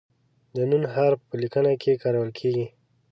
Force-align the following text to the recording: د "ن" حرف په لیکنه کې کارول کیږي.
د 0.55 0.57
"ن" 0.69 0.71
حرف 0.93 1.19
په 1.29 1.35
لیکنه 1.41 1.71
کې 1.81 2.01
کارول 2.03 2.29
کیږي. 2.39 2.67